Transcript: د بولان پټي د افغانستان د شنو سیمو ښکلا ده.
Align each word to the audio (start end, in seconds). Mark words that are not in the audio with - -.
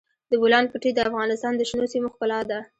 د 0.29 0.31
بولان 0.41 0.65
پټي 0.71 0.91
د 0.93 0.99
افغانستان 1.09 1.53
د 1.57 1.61
شنو 1.69 1.85
سیمو 1.93 2.11
ښکلا 2.13 2.39
ده. 2.49 2.59